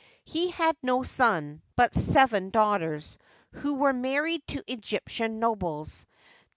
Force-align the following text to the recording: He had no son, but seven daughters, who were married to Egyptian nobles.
He 0.25 0.49
had 0.49 0.75
no 0.81 1.03
son, 1.03 1.61
but 1.75 1.93
seven 1.93 2.49
daughters, 2.49 3.19
who 3.51 3.75
were 3.75 3.93
married 3.93 4.41
to 4.47 4.63
Egyptian 4.65 5.37
nobles. 5.39 6.07